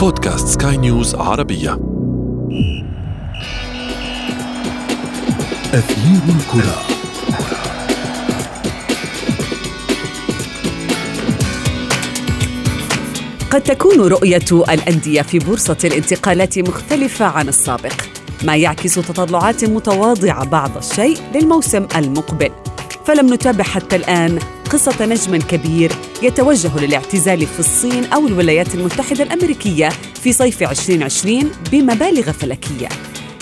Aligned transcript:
بودكاست 0.00 0.62
سكاي 0.62 0.76
نيوز 0.76 1.14
عربية. 1.14 1.72
أثير 5.74 6.20
الكرة. 6.28 6.76
قد 13.50 13.60
تكون 13.60 14.00
رؤية 14.00 14.38
الأندية 14.52 15.22
في 15.22 15.38
بورصة 15.38 15.78
الانتقالات 15.84 16.58
مختلفة 16.58 17.24
عن 17.24 17.48
السابق 17.48 17.94
ما 18.44 18.56
يعكس 18.56 18.94
تطلعات 18.94 19.64
متواضعة 19.64 20.44
بعض 20.44 20.76
الشيء 20.76 21.18
للموسم 21.34 21.86
المقبل. 21.96 22.50
فلم 23.06 23.34
نتابع 23.34 23.64
حتى 23.64 23.96
الآن 23.96 24.38
قصة 24.70 25.06
نجم 25.06 25.36
كبير 25.36 25.92
يتوجه 26.22 26.78
للاعتزال 26.78 27.46
في 27.46 27.60
الصين 27.60 28.04
أو 28.04 28.26
الولايات 28.26 28.74
المتحدة 28.74 29.24
الأمريكية 29.24 29.88
في 30.22 30.32
صيف 30.32 30.62
2020 30.62 31.50
بمبالغ 31.72 32.32
فلكية. 32.32 32.88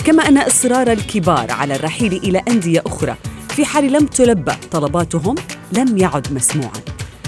كما 0.05 0.27
أن 0.27 0.37
إصرار 0.37 0.91
الكبار 0.91 1.51
على 1.51 1.75
الرحيل 1.75 2.13
إلى 2.13 2.43
أندية 2.47 2.83
أخرى 2.85 3.15
في 3.49 3.65
حال 3.65 3.91
لم 3.91 4.05
تلبى 4.05 4.51
طلباتهم 4.71 5.35
لم 5.71 5.97
يعد 5.97 6.33
مسموعاً. 6.33 6.81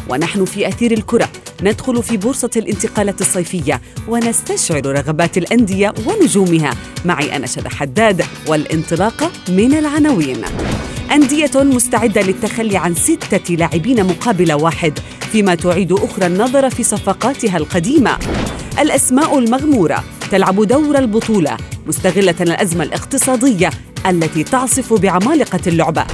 ونحن 0.09 0.45
في 0.45 0.67
أثير 0.67 0.91
الكرة 0.91 1.29
ندخل 1.63 2.03
في 2.03 2.17
بورصة 2.17 2.49
الانتقالات 2.55 3.21
الصيفية 3.21 3.81
ونستشعر 4.07 4.85
رغبات 4.85 5.37
الأندية 5.37 5.93
ونجومها. 6.05 6.73
معي 7.05 7.35
أنا 7.35 7.47
حداد 7.65 8.25
والانطلاقة 8.47 9.31
من 9.49 9.73
العناوين. 9.73 10.41
أندية 11.11 11.51
مستعدة 11.55 12.21
للتخلي 12.21 12.77
عن 12.77 12.95
ستة 12.95 13.55
لاعبين 13.55 14.03
مقابل 14.03 14.53
واحد 14.53 14.99
فيما 15.31 15.55
تعيد 15.55 15.91
أخرى 15.91 16.25
النظر 16.25 16.69
في 16.69 16.83
صفقاتها 16.83 17.57
القديمة. 17.57 18.17
الأسماء 18.79 19.39
المغمورة 19.39 20.03
تلعب 20.31 20.63
دور 20.63 20.97
البطولة 20.97 21.57
مستغلة 21.87 22.35
الأزمة 22.41 22.83
الاقتصادية 22.83 23.69
التي 24.09 24.43
تعصف 24.43 24.93
بعمالقة 24.93 25.59
اللعبة. 25.67 26.05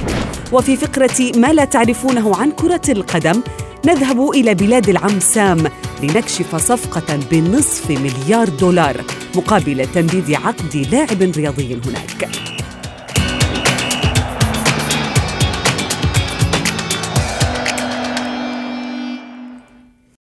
وفي 0.52 0.76
فقرة 0.76 1.32
ما 1.36 1.52
لا 1.52 1.64
تعرفونه 1.64 2.36
عن 2.36 2.50
كرة 2.50 2.82
القدم 2.88 3.42
نذهب 3.86 4.30
إلى 4.30 4.54
بلاد 4.54 4.88
العم 4.88 5.20
سام 5.20 5.70
لنكشف 6.02 6.56
صفقة 6.56 7.18
بنصف 7.30 7.90
مليار 7.90 8.48
دولار 8.48 9.04
مقابل 9.36 9.86
تمديد 9.94 10.32
عقد 10.32 10.86
لاعب 10.92 11.22
رياضي 11.22 11.78
هناك. 11.86 12.47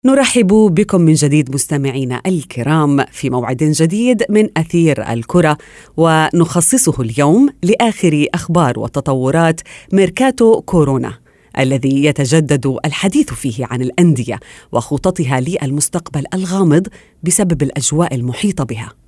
نرحب 0.07 0.47
بكم 0.47 1.01
من 1.01 1.13
جديد 1.13 1.53
مستمعينا 1.53 2.21
الكرام 2.25 3.05
في 3.11 3.29
موعد 3.29 3.57
جديد 3.57 4.23
من 4.29 4.49
أثير 4.57 5.09
الكرة 5.09 5.57
ونخصصه 5.97 7.01
اليوم 7.01 7.49
لآخر 7.63 8.25
أخبار 8.33 8.79
وتطورات 8.79 9.61
ميركاتو 9.93 10.61
كورونا 10.61 11.13
الذي 11.59 12.05
يتجدد 12.05 12.77
الحديث 12.85 13.33
فيه 13.33 13.65
عن 13.65 13.81
الأندية 13.81 14.39
وخططها 14.71 15.39
للمستقبل 15.39 16.23
الغامض 16.33 16.87
بسبب 17.23 17.63
الأجواء 17.63 18.15
المحيطة 18.15 18.63
بها. 18.63 19.06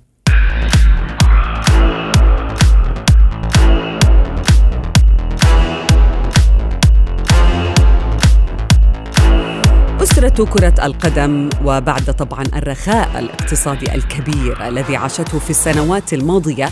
أسرة 10.20 10.44
كرة 10.44 10.74
القدم 10.86 11.48
وبعد 11.64 12.14
طبعا 12.14 12.44
الرخاء 12.56 13.18
الاقتصادي 13.18 13.94
الكبير 13.94 14.68
الذي 14.68 14.96
عاشته 14.96 15.38
في 15.38 15.50
السنوات 15.50 16.12
الماضية 16.12 16.70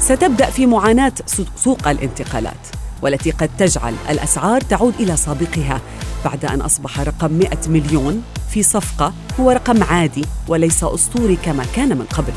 ستبدأ 0.00 0.46
في 0.46 0.66
معاناة 0.66 1.12
سوق 1.56 1.88
الانتقالات 1.88 2.66
والتي 3.02 3.30
قد 3.30 3.50
تجعل 3.58 3.94
الأسعار 4.10 4.60
تعود 4.60 4.94
إلى 5.00 5.16
سابقها 5.16 5.80
بعد 6.24 6.44
أن 6.44 6.60
أصبح 6.60 7.00
رقم 7.00 7.32
100 7.32 7.50
مليون 7.68 8.22
في 8.50 8.62
صفقة 8.62 9.12
هو 9.40 9.50
رقم 9.50 9.82
عادي 9.82 10.24
وليس 10.48 10.84
أسطوري 10.84 11.36
كما 11.36 11.64
كان 11.76 11.88
من 11.88 12.04
قبل. 12.04 12.32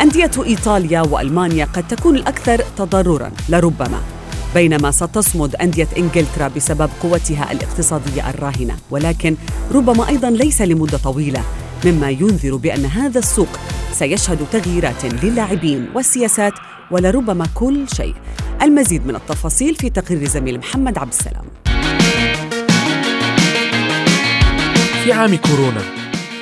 أندية 0.00 0.30
إيطاليا 0.46 1.00
وألمانيا 1.00 1.64
قد 1.64 1.88
تكون 1.88 2.16
الأكثر 2.16 2.64
تضرراً 2.76 3.30
لربما 3.48 4.00
بينما 4.54 4.90
ستصمد 4.90 5.56
أندية 5.56 5.88
إنجلترا 5.98 6.48
بسبب 6.48 6.90
قوتها 7.02 7.52
الاقتصادية 7.52 8.30
الراهنة. 8.30 8.76
ولكن 8.90 9.36
ربما 9.72 10.08
أيضا 10.08 10.30
ليس 10.30 10.62
لمدة 10.62 10.98
طويلة 10.98 11.44
مما 11.84 12.10
ينذر 12.10 12.56
بأن 12.56 12.84
هذا 12.84 13.18
السوق 13.18 13.48
سيشهد 13.92 14.46
تغييرات 14.52 15.04
للاعبين 15.04 15.88
والسياسات 15.94 16.52
ولربما 16.90 17.46
كل 17.54 17.84
شيء. 17.96 18.14
المزيد 18.62 19.06
من 19.06 19.16
التفاصيل 19.16 19.74
في 19.74 19.90
تقرير 19.90 20.28
زميل 20.28 20.58
محمد 20.58 20.98
عبد 20.98 21.12
السلام. 21.12 21.44
في 25.04 25.12
عام 25.12 25.36
كورونا 25.36 25.82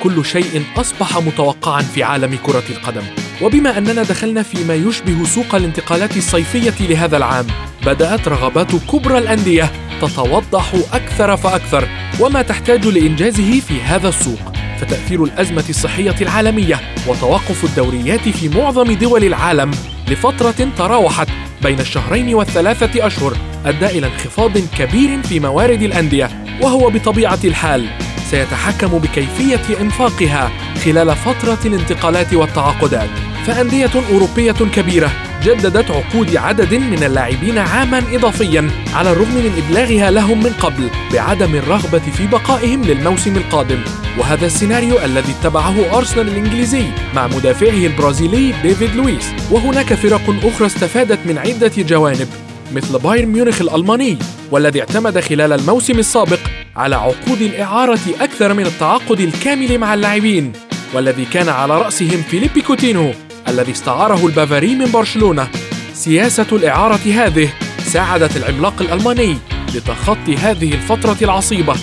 كل 0.03 0.25
شيء 0.25 0.63
أصبح 0.77 1.17
متوقعا 1.17 1.81
في 1.81 2.03
عالم 2.03 2.37
كرة 2.45 2.63
القدم. 2.69 3.03
وبما 3.41 3.77
أننا 3.77 4.03
دخلنا 4.03 4.43
فيما 4.43 4.73
يشبه 4.73 5.25
سوق 5.25 5.55
الانتقالات 5.55 6.17
الصيفية 6.17 6.87
لهذا 6.87 7.17
العام 7.17 7.47
بدأت 7.85 8.27
رغبات 8.27 8.75
كبرى 8.75 9.17
الأندية 9.17 9.71
تتوضح 10.01 10.73
أكثر 10.93 11.37
فأكثر 11.37 11.87
وما 12.19 12.41
تحتاج 12.41 12.87
لإنجازه 12.87 13.59
في 13.59 13.81
هذا 13.81 14.09
السوق. 14.09 14.39
فتأثير 14.81 15.23
الأزمة 15.23 15.63
الصحية 15.69 16.15
العالمية 16.21 16.79
وتوقف 17.07 17.63
الدوريات 17.63 18.29
في 18.29 18.49
معظم 18.49 18.91
دول 18.91 19.23
العالم 19.23 19.71
لفترة 20.07 20.67
تراوحت 20.77 21.27
بين 21.63 21.79
الشهرين 21.79 22.35
والثلاثة 22.35 23.07
أشهر 23.07 23.37
أدى 23.65 23.85
إلى 23.85 24.07
انخفاض 24.07 24.57
كبير 24.57 25.23
في 25.23 25.39
موارد 25.39 25.81
الأندية 25.81 26.29
وهو 26.61 26.89
بطبيعة 26.89 27.39
الحال 27.43 27.89
سيتحكم 28.33 28.97
بكيفية 28.97 29.81
إنفاقها 29.81 30.51
خلال 30.85 31.15
فترة 31.15 31.59
الانتقالات 31.65 32.33
والتعاقدات. 32.33 33.09
فأندية 33.45 33.91
أوروبية 34.11 34.51
كبيرة 34.51 35.11
جددت 35.43 35.91
عقود 35.91 36.35
عدد 36.35 36.73
من 36.73 37.03
اللاعبين 37.03 37.57
عاما 37.57 38.03
إضافيا 38.11 38.69
على 38.93 39.11
الرغم 39.11 39.35
من 39.35 39.63
إبلاغها 39.65 40.11
لهم 40.11 40.43
من 40.43 40.53
قبل 40.61 40.89
بعدم 41.13 41.55
الرغبة 41.55 41.99
في 41.99 42.27
بقائهم 42.27 42.81
للموسم 42.81 43.35
القادم. 43.35 43.79
وهذا 44.17 44.45
السيناريو 44.45 44.99
الذي 45.05 45.31
اتبعه 45.31 45.97
أرسنال 45.97 46.27
الإنجليزي 46.27 46.85
مع 47.15 47.27
مدافعه 47.27 47.85
البرازيلي 47.85 48.53
ديفيد 48.63 48.95
لويس. 48.95 49.25
وهناك 49.51 49.93
فرق 49.93 50.35
أخرى 50.43 50.67
استفادت 50.67 51.19
من 51.25 51.37
عدة 51.37 51.71
جوانب 51.77 52.27
مثل 52.75 52.99
بايرن 52.99 53.29
ميونخ 53.29 53.61
الألماني 53.61 54.17
والذي 54.51 54.79
اعتمد 54.79 55.19
خلال 55.19 55.53
الموسم 55.53 55.99
السابق 55.99 56.39
على 56.75 56.95
عقود 56.95 57.41
الإعارة 57.41 57.99
أكثر 58.21 58.53
من 58.53 58.65
التعاقد 58.65 59.19
الكامل 59.19 59.77
مع 59.77 59.93
اللاعبين 59.93 60.51
والذي 60.93 61.25
كان 61.25 61.49
على 61.49 61.77
رأسهم 61.77 62.21
فيليبي 62.21 62.61
كوتينو 62.61 63.11
الذي 63.47 63.71
استعاره 63.71 64.27
البافاري 64.27 64.75
من 64.75 64.91
برشلونة. 64.91 65.47
سياسة 65.93 66.45
الإعارة 66.51 66.99
هذه 67.05 67.49
ساعدت 67.85 68.37
العملاق 68.37 68.81
الألماني 68.81 69.37
لتخطي 69.75 70.35
هذه 70.35 70.73
الفترة 70.73 71.17
العصيبة 71.21 71.75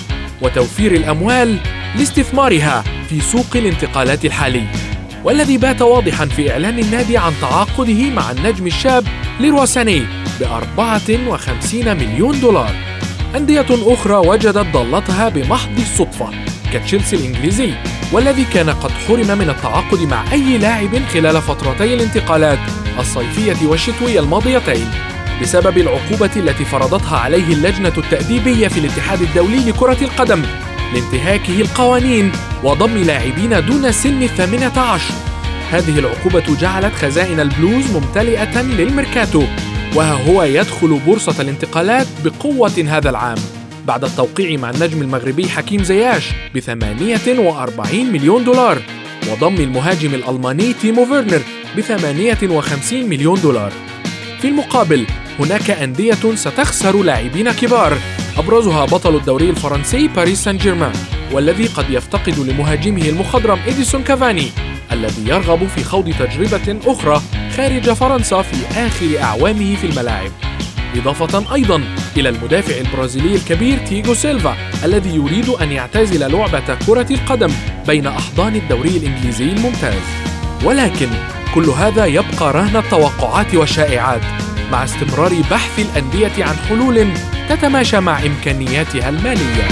وتوفير 0.43 0.93
الأموال 0.93 1.59
لاستثمارها 1.97 2.85
في 3.09 3.21
سوق 3.21 3.47
الانتقالات 3.55 4.25
الحالي. 4.25 4.65
والذي 5.25 5.59
بات 5.59 5.83
واضحا 5.83 6.27
في 6.27 6.53
إعلان 6.53 6.79
النادي 6.79 7.19
عن 7.19 7.33
تعاقده 7.41 8.11
مع 8.11 8.31
النجم 8.31 8.67
الشاب 8.67 9.07
ليروا 9.41 9.65
ساني 9.65 10.01
ب 10.41 10.43
54 10.43 11.97
مليون 11.97 12.41
دولار. 12.41 12.90
أندية 13.37 13.67
أخرى 13.71 14.15
وجدت 14.29 14.67
ضالتها 14.73 15.29
بمحض 15.29 15.79
الصدفة 15.79 16.31
كتشيلسي 16.73 17.17
الإنجليزي 17.17 17.73
والذي 18.13 18.45
كان 18.45 18.71
قد 18.71 18.91
حرم 19.09 19.39
من 19.39 19.51
التعاقد 19.51 20.01
مع 20.01 20.33
أي 20.33 20.59
لاعب 20.59 20.99
خلال 21.15 21.43
فترتي 21.43 21.95
الانتقالات 21.95 22.59
الصيفية 22.99 23.67
والشتوية 23.67 24.21
الماضيتين 24.21 24.91
بسبب 25.43 25.79
العقوبة 25.79 26.31
التي 26.37 26.65
فرضتها 26.65 27.19
عليه 27.19 27.53
اللجنة 27.53 27.93
التأديبية 27.99 28.69
في 28.69 28.81
الاتحاد 28.81 29.23
الدولي 29.23 29.71
لكرة 29.71 29.99
القدم 30.03 30.43
لانتهاكه 30.95 31.61
القوانين 31.61 32.33
وضم 32.65 32.99
لاعبين 32.99 33.67
دون 33.67 33.93
سن 33.93 34.23
الثامنة 34.23 34.81
عشر. 34.81 35.15
هذه 35.71 35.99
العقوبة 35.99 36.57
جعلت 36.61 36.95
خزائن 36.95 37.41
البلوز 37.41 37.91
ممتلئة 37.91 38.63
للميركاتو. 38.63 39.43
وها 39.95 40.13
هو 40.13 40.43
يدخل 40.43 41.01
بورصة 41.07 41.43
الانتقالات 41.43 42.07
بقوة 42.25 42.85
هذا 42.89 43.11
العام 43.11 43.39
بعد 43.87 44.05
التوقيع 44.05 44.61
مع 44.61 44.71
النجم 44.71 45.03
المغربي 45.03 45.49
حكيم 45.49 45.85
زياش 45.85 46.29
ب 46.55 46.59
48 46.59 48.07
مليون 48.07 48.45
دولار 48.45 48.83
وضم 49.31 49.55
المهاجم 49.55 50.15
الألماني 50.15 50.73
تيمو 50.73 51.05
فيرنر 51.05 51.43
ب 51.77 51.81
58 51.81 53.09
مليون 53.09 53.41
دولار. 53.41 53.73
في 54.41 54.49
المقابل 54.49 55.07
هناك 55.39 55.71
أندية 55.71 56.35
ستخسر 56.35 57.03
لاعبين 57.03 57.53
كبار 57.53 57.99
أبرزها 58.39 58.85
بطل 58.85 59.17
الدوري 59.17 59.51
الفرنسي 59.51 60.09
باريس 60.09 60.45
سان 60.45 60.57
جيرمان 60.57 60.93
والذي 61.33 61.67
قد 61.67 61.91
يفتقد 61.91 62.39
لمهاجمه 62.39 63.09
المخضرم 63.09 63.59
إديسون 63.67 64.03
كافاني 64.03 64.47
الذي 64.93 65.29
يرغب 65.29 65.67
في 65.69 65.85
خوض 65.85 66.11
تجربة 66.11 66.79
أخرى 66.87 67.23
خارج 67.57 67.93
فرنسا 67.93 68.43
في 68.43 68.87
آخر 68.87 69.23
أعوامه 69.23 69.77
في 69.77 69.87
الملاعب. 69.87 70.31
إضافة 70.97 71.55
أيضا 71.55 71.83
إلى 72.17 72.29
المدافع 72.29 72.81
البرازيلي 72.81 73.35
الكبير 73.35 73.79
تيغو 73.79 74.15
سيلفا 74.15 74.57
الذي 74.85 75.15
يريد 75.15 75.49
أن 75.49 75.73
يعتزل 75.73 76.33
لعبة 76.33 76.75
كرة 76.87 77.07
القدم 77.11 77.53
بين 77.87 78.07
أحضان 78.07 78.57
الدوري 78.57 78.97
الإنجليزي 78.97 79.45
الممتاز. 79.45 80.03
ولكن 80.65 81.09
كل 81.55 81.65
هذا 81.65 82.07
يبقى 82.07 82.53
رهن 82.53 82.77
التوقعات 82.77 83.55
والشائعات 83.55 84.23
مع 84.73 84.85
استمرار 84.85 85.35
بحث 85.51 85.79
الأندية 85.79 86.45
عن 86.45 86.57
حلول 86.57 87.09
تتماشى 87.49 88.01
مع 88.01 88.23
إمكانياتها 88.23 89.09
المالية. 89.09 89.69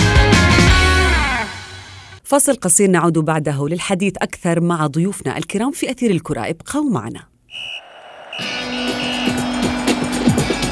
فاصل 2.25 2.55
قصير 2.55 2.91
نعود 2.91 3.19
بعده 3.19 3.69
للحديث 3.69 4.13
أكثر 4.17 4.61
مع 4.61 4.87
ضيوفنا 4.87 5.39
الكرام 5.39 5.71
في 5.71 5.91
أثير 5.91 6.11
الكرة 6.11 6.41
ابقوا 6.41 6.91
معنا. 6.91 7.38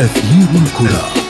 أثير 0.00 0.62
الكرة. 0.62 1.25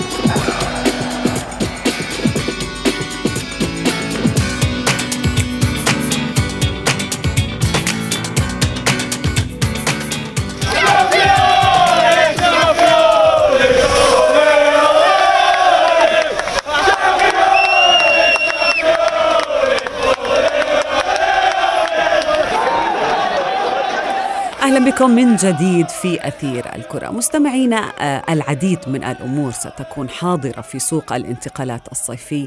أهلا 24.67 24.91
بكم 24.91 25.11
من 25.11 25.37
جديد 25.37 25.89
في 25.89 26.29
أثير 26.29 26.75
الكرة. 26.75 27.11
مستمعينا 27.11 27.93
آه، 28.01 28.33
العديد 28.33 28.79
من 28.87 29.05
الأمور 29.05 29.51
ستكون 29.51 30.09
حاضرة 30.09 30.61
في 30.61 30.79
سوق 30.79 31.13
الانتقالات 31.13 31.93
الصيفي 31.93 32.47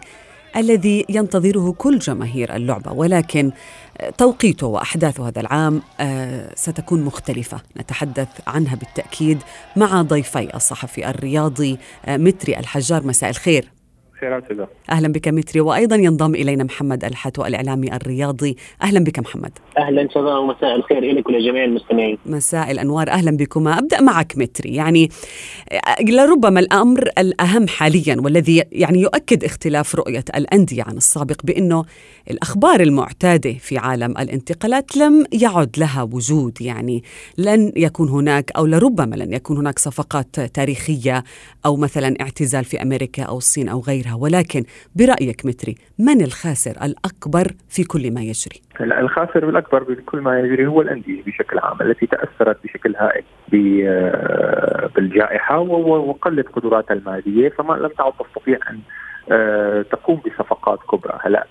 الذي 0.55 1.05
ينتظره 1.09 1.75
كل 1.77 1.99
جماهير 1.99 2.55
اللعبة 2.55 2.91
ولكن 2.91 3.51
آه، 3.97 4.09
توقيته 4.09 4.67
واحداث 4.67 5.19
هذا 5.19 5.39
العام 5.41 5.81
آه، 5.99 6.51
ستكون 6.55 7.01
مختلفة. 7.03 7.61
نتحدث 7.77 8.27
عنها 8.47 8.75
بالتأكيد 8.75 9.37
مع 9.75 10.01
ضيفي 10.01 10.55
الصحفي 10.55 11.09
الرياضي 11.09 11.77
متري 12.07 12.57
الحجار. 12.57 13.07
مساء 13.07 13.29
الخير. 13.29 13.78
خيرات 14.19 14.43
أهلا 14.91 15.07
بك 15.07 15.27
متري 15.27 15.61
وأيضا 15.61 15.95
ينضم 15.95 16.35
إلينا 16.35 16.63
محمد 16.63 17.05
الحتو 17.05 17.45
الاعلامي 17.45 17.93
الرياضي. 17.93 18.55
أهلا 18.81 18.99
بك 18.99 19.19
محمد. 19.19 19.51
أهلا 19.77 20.07
شباب 20.13 20.43
ومساء 20.43 20.75
الخير 20.75 21.13
لك 21.13 21.27
ولجميع 21.27 21.63
المستمعين. 21.63 22.17
مساء 22.25 22.71
الأنوار 22.71 23.09
أهلا 23.09 23.37
بكما. 23.37 23.79
أبدأ 23.79 24.01
معك 24.01 24.37
متري 24.37 24.75
يعني 24.75 25.09
لربما 26.01 26.59
الأمر 26.59 27.09
الأهم 27.17 27.67
حاليا 27.67 28.15
والذي 28.19 28.63
يعني 28.71 29.01
يؤكد 29.01 29.43
اختلاف 29.43 29.95
رؤية 29.95 30.25
الأندية 30.35 30.83
عن 30.83 30.97
السابق 30.97 31.41
بأنه 31.43 31.85
الأخبار 32.31 32.79
المعتادة 32.79 33.53
في 33.53 33.77
عالم 33.77 34.11
الانتقالات 34.11 34.97
لم 34.97 35.25
يعد 35.31 35.69
لها 35.77 36.03
وجود. 36.03 36.61
يعني 36.61 37.03
لن 37.37 37.71
يكون 37.75 38.09
هناك 38.09 38.51
أو 38.57 38.65
لربما 38.65 39.15
لن 39.15 39.33
يكون 39.33 39.57
هناك 39.57 39.79
صفقات 39.79 40.39
تاريخية 40.39 41.23
أو 41.65 41.75
مثلا 41.75 42.15
اعتزال 42.21 42.65
في 42.65 42.81
أمريكا 42.81 43.23
أو 43.23 43.37
الصين 43.37 43.69
أو 43.69 43.79
غيرها. 43.79 44.08
ولكن 44.15 44.63
برأيك 44.95 45.45
متري 45.45 45.75
من 45.99 46.21
الخاسر 46.21 46.71
الأكبر 46.71 47.47
في 47.69 47.83
كل 47.83 48.13
ما 48.13 48.21
يجري؟ 48.21 48.61
الخاسر 48.81 49.49
الأكبر 49.49 49.83
بكل 49.83 50.21
ما 50.21 50.39
يجري 50.39 50.67
هو 50.67 50.81
الأندية 50.81 51.23
بشكل 51.23 51.59
عام 51.59 51.81
التي 51.81 52.05
تأثرت 52.05 52.57
بشكل 52.63 52.95
هائل 52.95 53.23
آه، 53.53 54.89
بالجائحة 54.95 55.59
وقلت 55.59 56.47
قدراتها 56.47 56.93
الماليه 56.93 57.49
فما 57.49 57.73
لم 57.73 57.87
تعد 57.87 58.13
تستطيع 58.13 58.57
أن 58.69 58.79
آه، 59.31 59.81
تقوم 59.81 60.21
بصفقات 60.25 60.79
كبرى 60.91 61.19
هلا 61.21 61.47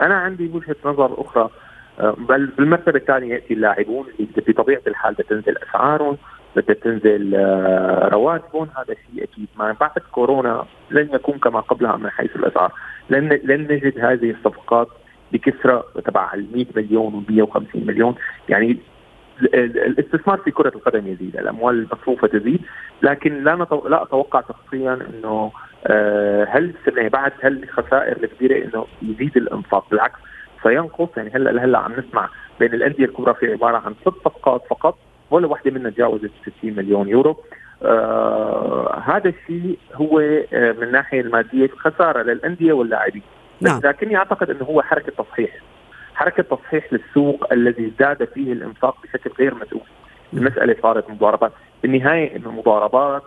أنا 0.00 0.14
عندي 0.14 0.50
وجهة 0.54 0.76
نظر 0.84 1.20
أخرى 1.20 1.50
آه، 2.00 2.16
بل 2.18 2.46
بالمرتبة 2.46 2.98
الثانية 2.98 3.34
يأتي 3.34 3.54
اللاعبون 3.54 4.06
اللي 4.20 4.42
بطبيعه 4.48 4.82
الحال 4.86 5.14
بتنزل 5.14 5.56
أسعارهم 5.58 6.16
بدها 6.56 6.74
تنزل 6.74 7.34
آه، 7.34 8.08
رواتبهم 8.12 8.68
هذا 8.76 8.94
شيء 8.94 9.24
أكيد 9.24 9.48
ما 9.56 9.76
بعد 9.80 9.90
كورونا 10.12 10.64
لن 10.90 11.08
يكون 11.14 11.38
كما 11.38 11.60
قبلها 11.60 11.96
من 11.96 12.10
حيث 12.10 12.36
الأسعار. 12.36 12.72
لن 13.10 13.40
لن 13.44 13.62
نجد 13.62 13.98
هذه 13.98 14.30
الصفقات 14.30 14.88
بكثرة 15.32 15.84
تبع 16.04 16.34
ال 16.34 16.46
100 16.52 16.66
مليون 16.76 17.14
و 17.14 17.22
150 17.28 17.86
مليون. 17.86 18.14
يعني 18.48 18.78
الاستثمار 19.54 20.38
في 20.38 20.50
كرة 20.50 20.72
القدم 20.74 21.06
يزيد، 21.06 21.36
الأموال 21.36 21.78
المصروفة 21.78 22.28
تزيد، 22.28 22.60
لكن 23.02 23.44
لا. 23.44 23.66
لا 23.88 24.02
أتوقع 24.02 24.42
شخصيا 24.48 24.94
إنه 24.94 25.52
آه، 25.86 26.44
هل 26.44 26.74
السنة 26.86 27.08
بعد 27.08 27.32
هل 27.40 27.62
الخسائر 27.62 28.16
الكبيرة 28.16 28.64
إنه 28.64 28.86
يزيد 29.02 29.36
الإنفاق؟ 29.36 29.90
بالعكس 29.90 30.18
سينقص. 30.62 31.08
يعني 31.16 31.30
هلأ 31.34 31.64
هلأ 31.64 31.78
عم 31.78 31.92
نسمع 31.92 32.28
بين 32.60 32.74
الأندية 32.74 33.04
الكبرى 33.04 33.34
في 33.34 33.52
عبارة 33.52 33.76
عن 33.76 33.94
ست 34.00 34.14
صفقات 34.24 34.62
فقط. 34.70 34.98
ولا 35.32 35.46
واحدة 35.46 35.70
منها 35.70 35.90
تجاوزت 35.90 36.30
60 36.58 36.72
مليون 36.76 37.08
يورو. 37.08 37.36
آه 37.82 39.02
هذا 39.04 39.28
الشيء 39.28 39.78
هو 39.94 40.20
آه 40.20 40.72
من 40.72 40.82
الناحيه 40.82 41.20
المادية 41.20 41.68
خسارة 41.68 42.22
للأندية 42.22 42.72
واللاعبين. 42.72 43.22
نعم. 43.60 43.80
لكني 43.84 44.16
أعتقد 44.16 44.50
إنه 44.50 44.64
هو 44.64 44.82
حركة 44.82 45.12
تصحيح. 45.24 45.50
حركة 46.14 46.42
تصحيح 46.42 46.92
للسوق 46.92 47.52
الذي 47.52 47.86
ازداد 47.86 48.24
فيه 48.24 48.52
الإنفاق 48.52 48.96
بشكل 49.02 49.30
غير 49.38 49.54
مسؤول. 49.54 49.86
المسألة 50.32 50.76
صارت 50.82 51.10
مضاربات. 51.10 51.52
بالنهاية 51.82 52.36
إنه 52.36 52.50
مضاربات 52.50 53.22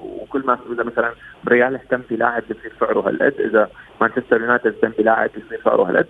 وكل 0.00 0.42
ما 0.46 0.58
إذا 0.72 0.84
مثلا 0.84 1.12
ريال 1.48 1.74
اهتم 1.74 2.00
بلاعب 2.10 2.42
بصير 2.42 2.72
سعره 2.80 3.08
هالقد 3.08 3.40
إذا 3.40 3.70
مانشستر 4.00 4.40
يونايتد 4.40 4.66
اهتم 4.66 4.92
بلاعب 4.98 5.30
بصير 5.30 5.60
سعره 5.64 5.82
هالقد. 5.82 6.06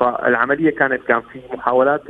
فالعملية 0.00 0.70
كانت 0.70 1.02
كان 1.02 1.20
في 1.20 1.40
محاولات 1.54 2.02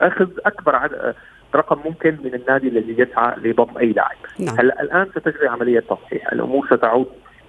أخذ 0.00 0.28
أكبر 0.46 0.76
عدد 0.76 1.14
رقم 1.54 1.78
ممكن 1.84 2.16
من 2.24 2.34
النادي 2.34 2.68
الذي 2.68 2.94
يسعى 2.98 3.36
لضم 3.36 3.78
أي 3.78 3.92
لاعب. 3.92 4.16
نعم. 4.38 4.56
هلا 4.58 4.82
الآن 4.82 5.06
ستجري 5.10 5.48
عملية 5.48 5.80
تصحيح. 5.80 6.32
الأمور 6.32 6.66
ستعود 6.66 7.06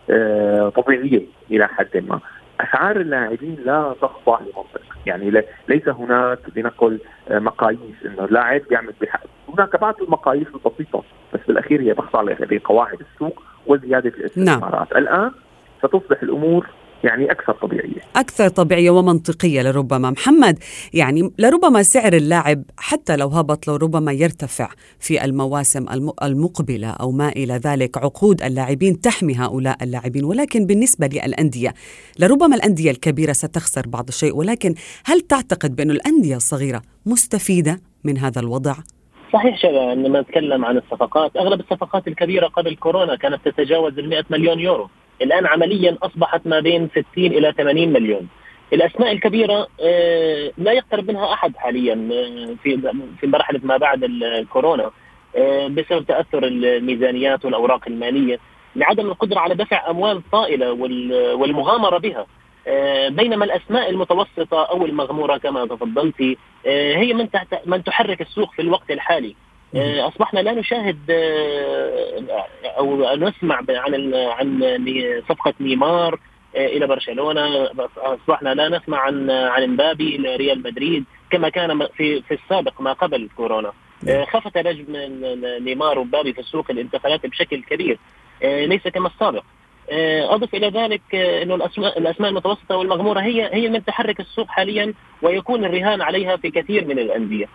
آه 0.09 0.69
طبيعيه 0.69 1.25
إلى 1.51 1.68
حد 1.68 1.97
ما. 2.09 2.19
أسعار 2.62 2.95
اللاعبين 2.95 3.57
لا 3.65 3.95
تخضع 4.01 4.39
لمنطق. 4.39 4.81
يعني 5.06 5.44
ليس 5.68 5.88
هناك 5.88 6.39
لنقل 6.56 7.00
آه 7.30 7.39
مقاييس 7.39 8.06
إنه 8.06 8.25
اللاعب 8.25 8.61
يعمل 8.71 8.94
بحق. 9.02 9.23
هناك 9.54 9.81
بعض 9.81 10.02
المقاييس 10.02 10.47
البسيطة 10.47 11.04
بس 11.33 11.40
بالأخير 11.47 11.81
هي 11.81 11.94
تخضع 11.94 12.21
لقواعد 12.21 12.97
السوق 13.13 13.44
وزيادة 13.68 14.09
الاستثمارات. 14.09 14.94
نعم. 14.94 15.04
الآن 15.04 15.31
ستصبح 15.80 16.23
الأمور 16.23 16.68
يعني 17.04 17.31
أكثر 17.31 17.54
طبيعية. 17.54 18.02
أكثر 18.16 18.48
طبيعية 18.48 18.90
ومنطقية 18.90 19.62
لربما. 19.62 20.12
محمد 20.12 20.60
يعني 20.94 21.31
لربما 21.40 21.83
سعر 21.83 22.14
اللاعب 22.14 22.64
حتى 22.78 23.16
لو 23.18 23.28
هبط 23.28 23.68
لربما 23.68 24.12
يرتفع 24.12 24.69
في 25.00 25.26
المواسم 25.26 25.86
المقبلة 26.24 26.90
أو 26.90 27.12
ما 27.12 27.30
إلى 27.30 27.54
ذلك 27.54 27.98
عقود 27.98 28.42
اللاعبين 28.42 29.02
تحمي 29.02 29.36
هؤلاء 29.36 29.78
اللاعبين. 29.83 30.24
ولكن 30.24 30.66
بالنسبة 30.66 31.07
للأندية 31.07 31.74
لربما 32.19 32.56
الأندية 32.56 32.92
الكبيرة 32.92 33.33
ستخسر 33.33 33.81
بعض 33.88 34.07
الشيء 34.07 34.36
ولكن 34.36 34.76
هل 35.06 35.22
تعتقد 35.22 35.76
بأن 35.76 35.92
الأندية 35.92 36.36
الصغيرة 36.36 36.81
مستفيدة 37.06 37.80
من 38.04 38.18
هذا 38.18 38.42
الوضع؟ 38.42 38.76
صحيح 39.33 39.62
شباب 39.62 39.90
عندما 39.90 40.22
نتكلم 40.22 40.66
عن 40.66 40.78
الصفقات 40.78 41.36
أغلب 41.38 41.60
الصفقات 41.60 42.07
الكبيرة 42.07 42.48
قبل 42.48 42.76
كورونا 42.76 43.16
كانت 43.16 43.40
تتجاوز 43.45 44.00
ال 44.00 44.10
100 44.10 44.24
مليون 44.30 44.60
يورو. 44.60 44.90
الآن 45.22 45.48
عمليا 45.48 45.98
أصبحت 46.04 46.48
ما 46.48 46.60
بين 46.60 46.90
60 46.90 47.04
إلى 47.18 47.54
80 47.58 47.94
مليون. 47.94 48.28
الأسماء 48.74 49.12
الكبيرة 49.12 49.68
آه، 49.82 50.52
لا 50.58 50.72
يقترب 50.72 51.08
منها 51.08 51.34
أحد 51.34 51.58
حاليا 51.58 51.94
آه، 51.94 52.56
في 52.64 52.94
في 53.20 53.28
مرحلة 53.28 53.60
ما 53.64 53.78
بعد 53.78 54.04
الكورونا 54.04 54.92
آه، 55.36 55.68
بسبب 55.68 56.06
تأثر 56.06 56.44
الميزانيات 56.44 57.46
والأوراق 57.46 57.88
المالية. 57.88 58.40
لعدم 58.76 59.06
القدرة 59.08 59.40
على 59.40 59.56
دفع 59.56 59.90
أموال 59.90 60.22
طائلة 60.32 60.72
والمغامرة 61.36 61.98
بها. 61.98 62.26
بينما 63.10 63.46
الأسماء 63.46 63.90
المتوسطة 63.90 64.64
أو 64.64 64.86
المغمورة 64.86 65.38
كما 65.38 65.66
تفضلتي 65.66 66.38
هي 66.66 67.14
من 67.14 67.28
من 67.66 67.84
تحرك 67.84 68.22
السوق 68.22 68.52
في 68.52 68.62
الوقت 68.62 68.92
الحالي. 68.92 69.36
أصبحنا 69.75 70.39
لا 70.39 70.51
نشاهد 70.51 70.99
آه، 71.09 72.45
أو 72.77 73.15
نسمع 73.15 73.61
عن 73.69 74.13
عن 74.13 74.61
صفقة 75.30 75.53
نيمار 75.59 76.19
آه، 76.56 76.68
إلى 76.68 76.87
برشلونة 76.87 77.69
أصبحنا 77.97 78.53
لا 78.53 78.69
نسمع 78.69 78.97
عن 78.99 79.31
عن 79.31 79.63
امبابي 79.63 80.15
إلى 80.15 80.35
ريال 80.35 80.63
مدريد 80.63 81.03
كما 81.30 81.49
كان 81.49 81.87
في 81.97 82.21
في 82.21 82.33
السابق 82.33 82.81
ما 82.81 82.94
قبل 82.94 83.30
كورونا. 83.37 83.71
خفت 84.31 84.57
نجم 84.57 84.95
نيمار 85.65 85.99
ومبابي 85.99 86.33
في 86.33 86.39
السوق 86.39 86.71
الانتقالات 86.71 87.25
بشكل 87.25 87.63
كبير. 87.63 87.99
ليس 88.44 88.87
كما 88.87 89.07
السابق. 89.07 89.44
أضف 90.30 90.56
إلى 90.56 90.69
ذلك 90.69 91.15
إنه 91.15 91.56
الأسماء 91.56 91.99
الأسماء 91.99 92.30
المتوسطة 92.30 92.75
والمغمورة 92.75 93.19
هي 93.19 93.49
هي 93.53 93.69
من 93.69 93.85
تحرك 93.85 94.19
السوق 94.19 94.47
حاليا 94.47 94.94
ويكون 95.21 95.65
الرهان 95.65 96.01
عليها 96.01 96.35
في 96.37 96.51
كثير 96.51 96.85
من 96.87 96.99
الأندية. 96.99 97.45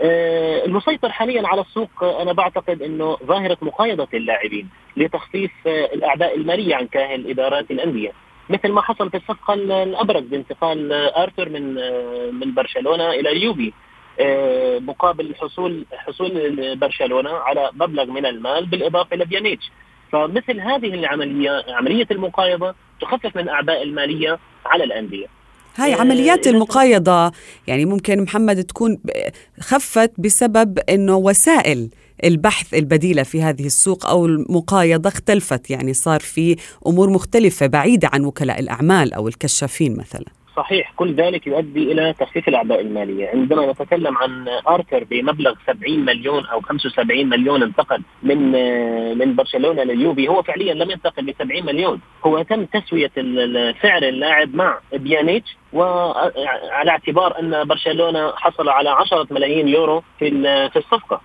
المسيطر 0.00 1.08
حاليا 1.10 1.48
على 1.48 1.60
السوق 1.60 2.04
أنا 2.04 2.32
بعتقد 2.32 2.82
إنه 2.82 3.16
ظاهرة 3.24 3.56
مقايضة 3.62 4.08
اللاعبين 4.14 4.68
لتخفيف 4.96 5.50
الأعباء 5.66 6.36
المالية 6.36 6.74
عن 6.76 6.86
كاهل 6.86 7.30
إدارات 7.30 7.70
الأندية. 7.70 8.12
مثل 8.50 8.72
ما 8.72 8.82
حصل 8.82 9.10
في 9.10 9.16
الصفقة 9.16 9.54
الأبرز 9.54 10.22
بانتقال 10.22 10.92
آرثر 10.92 11.48
من 11.48 11.74
من 12.34 12.54
برشلونة 12.54 13.10
إلى 13.10 13.32
اليوبي 13.32 13.74
مقابل 14.80 15.34
حصول 15.34 15.86
حصول 15.96 16.76
برشلونة 16.76 17.30
على 17.30 17.70
مبلغ 17.74 18.04
من 18.04 18.26
المال 18.26 18.66
بالإضافة 18.66 19.16
لبيانيتش 19.16 19.70
فمثل 20.12 20.60
هذه 20.60 20.94
العملية 20.94 21.64
عملية 21.68 22.06
المقايضة 22.10 22.74
تخفف 23.00 23.36
من 23.36 23.48
أعباء 23.48 23.82
المالية 23.82 24.38
على 24.66 24.84
الأندية. 24.84 25.26
هاي 25.76 25.92
عمليات 25.92 26.46
المقايضة. 26.46 27.32
يعني 27.66 27.84
ممكن 27.84 28.22
محمد 28.22 28.64
تكون 28.64 28.98
خفت 29.60 30.12
بسبب 30.18 30.78
إنه 30.78 31.16
وسائل 31.16 31.90
البحث 32.24 32.74
البديلة 32.74 33.22
في 33.22 33.42
هذه 33.42 33.66
السوق 33.66 34.06
أو 34.06 34.26
المقايضة 34.26 35.08
اختلفت. 35.08 35.70
يعني 35.70 35.94
صار 35.94 36.20
في 36.20 36.56
أمور 36.86 37.10
مختلفة 37.10 37.66
بعيدة 37.66 38.10
عن 38.12 38.24
وكلاء 38.24 38.60
الأعمال 38.60 39.12
أو 39.12 39.28
الكشافين 39.28 39.96
مثلا. 39.96 40.41
صحيح 40.56 40.92
كل 40.96 41.14
ذلك 41.14 41.46
يؤدي 41.46 41.92
إلى 41.92 42.14
تخفيف 42.20 42.48
الاعباء 42.48 42.80
المالية، 42.80 43.28
عندما 43.28 43.72
نتكلم 43.72 44.18
عن 44.18 44.48
ارثر 44.48 45.04
بمبلغ 45.04 45.54
70 45.66 46.04
مليون 46.04 46.46
أو 46.46 46.60
75 46.60 47.28
مليون 47.28 47.62
انتقل 47.62 48.02
من 48.22 48.52
من 49.18 49.34
برشلونة 49.34 49.82
لليوبي، 49.82 50.28
هو 50.28 50.42
فعليا 50.42 50.74
لم 50.74 50.90
ينتقل 50.90 51.26
ب 51.26 51.34
70 51.38 51.66
مليون، 51.66 52.00
هو 52.24 52.42
تم 52.42 52.64
تسوية 52.64 53.10
سعر 53.82 54.02
اللاعب 54.02 54.54
مع 54.54 54.78
بيانيتش 54.92 55.56
وعلى 55.72 56.90
اعتبار 56.90 57.40
أن 57.40 57.64
برشلونة 57.64 58.32
حصل 58.36 58.68
على 58.68 58.88
10 58.88 59.26
ملايين 59.30 59.68
يورو 59.68 60.02
في 60.18 60.30
في 60.72 60.76
الصفقة. 60.76 61.20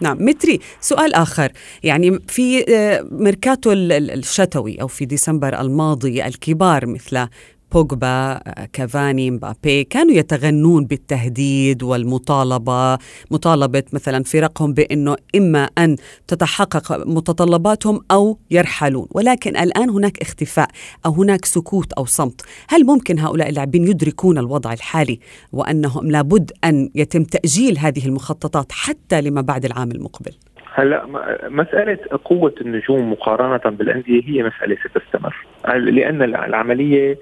نعم. 0.00 0.16
متري 0.20 0.58
سؤال 0.80 1.14
آخر. 1.14 1.48
يعني 1.82 2.18
في 2.28 2.64
ميركاتو 3.12 3.72
الشتوي 3.72 4.80
أو 4.80 4.86
في 4.86 5.04
ديسمبر 5.04 5.60
الماضي 5.60 6.26
الكبار 6.26 6.86
مثل 6.86 7.28
بوجبا 7.74 8.40
كافاني 8.72 9.30
مبابي 9.30 9.84
كانوا 9.84 10.14
يتغنون 10.14 10.84
بالتهديد 10.84 11.82
والمطالبة. 11.82 12.98
مطالبة 13.30 13.82
مثلا 13.92 14.24
فرقهم 14.24 14.74
بأنه 14.74 15.16
إما 15.36 15.68
أن 15.78 15.96
تتحقق 16.28 17.06
متطلباتهم 17.06 18.00
أو 18.10 18.38
يرحلون. 18.50 19.06
ولكن 19.10 19.56
الآن 19.56 19.90
هناك 19.90 20.22
اختفاء 20.22 20.68
أو 21.06 21.12
هناك 21.12 21.44
سكوت 21.44 21.92
أو 21.92 22.04
صمت. 22.04 22.40
هل 22.68 22.86
ممكن 22.86 23.18
هؤلاء 23.18 23.48
اللاعبين 23.48 23.84
يدركون 23.84 24.38
الوضع 24.38 24.72
الحالي 24.72 25.20
وأنهم 25.52 26.10
لابد 26.10 26.52
أن 26.64 26.90
يتم 26.94 27.24
تأجيل 27.24 27.78
هذه 27.78 28.06
المخططات 28.06 28.72
حتى 28.72 29.20
لما 29.20 29.40
بعد 29.40 29.64
العام 29.64 29.90
المقبل؟ 29.90 30.32
هلا 30.74 31.06
مسألة 31.48 31.98
قوة 32.24 32.54
النجوم 32.60 33.12
مقارنة 33.12 33.76
بالأندية 33.76 34.22
هي 34.24 34.42
مسألة 34.42 34.76
ستستمر. 34.76 35.36
لأن 35.78 36.22
العملية 36.22 37.18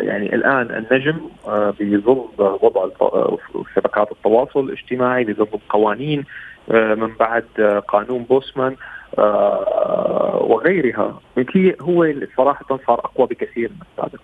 يعني 0.00 0.34
الآن 0.34 0.84
النجم 0.90 1.16
آه 1.46 1.74
بظل 1.80 2.24
وضع 2.38 2.88
شبكات 3.76 4.12
التواصل 4.12 4.60
الاجتماعي 4.60 5.24
بظل 5.24 5.48
القوانين 5.54 6.24
آه 6.70 6.94
من 6.94 7.14
بعد 7.20 7.44
قانون 7.88 8.22
بوسمان 8.22 8.76
وغيرها. 10.40 11.20
هو 11.80 12.12
صراحة 12.36 12.78
صار 12.86 12.98
أقوى 12.98 13.26
بكثير 13.26 13.70
من 13.70 13.76
السابق. 13.92 14.20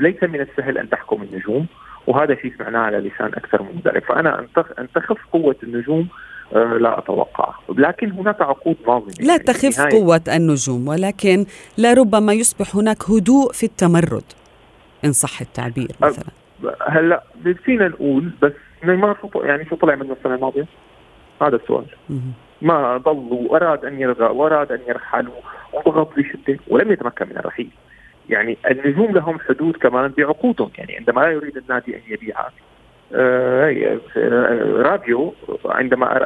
ليس 0.00 0.22
من 0.22 0.40
السهل 0.40 0.78
أن 0.78 0.90
تحكم 0.90 1.22
النجوم 1.22 1.66
وهذا 2.06 2.34
شيء 2.34 2.52
سمعناه 2.58 2.80
على 2.80 2.98
لسان 2.98 3.26
أكثر 3.26 3.62
من 3.62 3.80
ذلك. 3.84 4.04
فأنا 4.04 4.46
ان 4.78 4.88
تخف 4.94 5.18
قوة 5.32 5.56
النجوم 5.62 6.08
لا 6.52 6.98
أتوقع. 6.98 7.54
لكن 7.68 8.10
هناك 8.10 8.42
عقود 8.42 8.76
ناظمه 8.86 9.14
لا 9.20 9.26
يعني 9.26 9.38
تخف 9.38 9.80
قوة 9.80 10.20
النجوم 10.28 10.88
ولكن 10.88 11.46
لربما 11.78 12.32
يصبح 12.32 12.76
هناك 12.76 13.10
هدوء 13.10 13.52
في 13.52 13.66
التمرد 13.66 14.24
إن 15.04 15.12
صح 15.12 15.40
التعبير 15.40 15.96
مثلا. 16.00 16.24
هلا 16.88 17.22
فينا 17.64 17.88
نقول 17.88 18.30
بس 18.42 18.52
نيمار 18.84 19.16
شو 19.22 19.40
يعني 19.42 19.64
شو 19.64 19.76
طلع 19.76 19.94
منه 19.94 20.12
السنة 20.12 20.34
الماضية؟ 20.34 20.66
هذا 21.42 21.56
السؤال. 21.56 21.84
ما 22.62 22.96
ضل 22.96 23.28
وأراد 23.30 23.84
أن 23.84 24.00
يرغى 24.00 24.24
وأراد 24.24 24.72
أن 24.72 24.80
يرحل 24.88 25.28
وضغط 25.72 26.12
بشدة 26.16 26.58
ولم 26.68 26.92
يتمكن 26.92 27.26
من 27.28 27.36
الرحيل. 27.36 27.70
يعني 28.28 28.56
النجوم 28.70 29.14
لهم 29.14 29.38
حدود 29.38 29.76
كمان 29.76 30.12
بعقودهم. 30.18 30.70
يعني 30.78 30.96
عندما 30.96 31.20
لا 31.20 31.30
يريد 31.30 31.56
النادي 31.56 31.96
أن 31.96 32.00
يبيعها 32.08 32.50
رابيو 34.82 35.34
عندما 35.64 36.16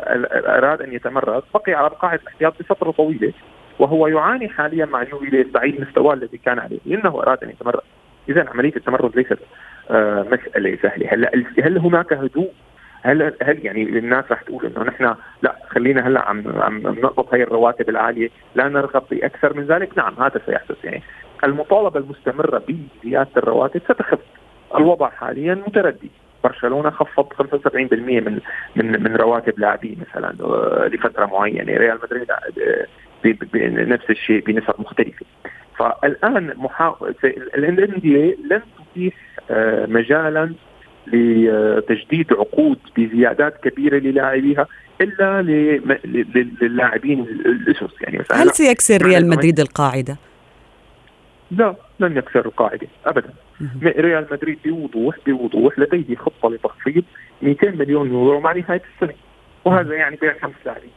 أراد 0.59 0.83
أن 0.83 0.93
يتمرد 0.93 1.43
بقي 1.55 1.75
على 1.75 1.89
قاعدة 1.89 2.23
الاحتياط 2.23 2.61
لفترة 2.61 2.91
طويلة 2.91 3.33
وهو 3.79 4.07
يعاني 4.07 4.49
حاليا 4.49 4.85
مع 4.85 5.03
اليوفي 5.03 5.27
ليستعيد 5.27 5.81
مستواه 5.81 6.15
الذي 6.15 6.39
كان 6.39 6.59
عليه 6.59 6.79
لأنه 6.87 7.23
أراد 7.23 7.45
أن 7.45 7.51
يتمرد. 7.51 7.81
اذا 8.29 8.49
عملية 8.49 8.77
التمرد 8.77 9.17
ليست 9.17 9.39
مسألة 10.31 10.79
سهلة. 10.83 11.09
هلأ 11.13 11.31
هل 11.63 11.79
هناك 11.79 12.13
هدوء؟ 12.13 12.51
هل 13.03 13.23
هل 13.43 13.67
يعني 13.67 13.83
الناس 13.83 14.25
رح 14.31 14.43
تقول 14.43 14.67
إنه 14.67 14.85
نحن 14.85 15.15
لا 15.43 15.57
خلينا 15.69 16.07
هلأ 16.09 16.29
عم 16.29 16.45
عم 16.63 16.79
نقبض 16.79 17.35
هي 17.35 17.43
الرواتب 17.43 17.89
العالية 17.89 18.31
لا 18.55 18.69
نرغب 18.69 19.03
بأكثر 19.11 19.57
من 19.57 19.65
ذلك؟ 19.65 19.99
نعم 19.99 20.15
هذا 20.19 20.41
سيحدث. 20.47 20.85
يعني 20.85 21.03
المطالبة 21.45 22.01
المستمرة 22.01 22.63
بزيادة 22.69 23.31
الرواتب 23.37 23.81
ستخف. 23.85 24.19
الوضع 24.77 25.09
حاليا 25.11 25.55
متردي 25.55 26.11
برشلونة 26.45 26.91
خفض 26.91 27.33
75% 27.33 27.75
من 27.75 28.39
من 28.77 29.03
من 29.03 29.17
رواتب 29.17 29.59
لاعبيه 29.59 29.95
مثلا 29.97 30.33
لفترة 30.89 31.27
معينة. 31.27 31.73
ريال 31.73 31.99
مدريد 32.03 32.27
نفس 33.89 34.11
الشيء 34.11 34.45
بنسب 34.45 34.75
مختلفة. 34.79 35.27
فالآن 35.79 36.53
محاولة 36.57 37.15
الأندية 37.25 38.37
لن 38.51 38.63
تتيح 38.79 39.15
مجالا 39.89 40.55
لتجديد 41.07 42.33
عقود 42.33 42.79
بزيادات 42.97 43.69
كبيرة 43.69 43.97
للاعبيها 43.97 44.67
إلا 45.01 45.43
للاعبين 46.63 47.21
الأسس. 47.21 47.95
يعني 48.01 48.25
هل 48.33 48.51
سيكسر 48.51 49.03
ريال 49.03 49.29
مدريد 49.29 49.61
القاعدة؟ 49.61 50.17
لا 51.51 51.75
لن 52.01 52.17
يكسر 52.17 52.47
القاعدة 52.47 52.87
ابدا. 53.07 53.31
ريال 53.83 54.27
مدريد 54.31 54.59
بوضوح 54.65 55.17
بوضوح 55.27 55.79
لديه 55.79 56.17
خطة 56.17 56.51
لتخفيض 56.51 57.05
200 57.43 57.71
مليون 57.71 58.11
يورو 58.11 58.41
مع 58.41 58.53
نهاية 58.53 58.83
السنة. 58.95 59.15
وهذا 59.65 59.95
يعني 59.95 60.17
بيع 60.17 60.35
خمس 60.43 60.55
لاعبين. 60.67 60.91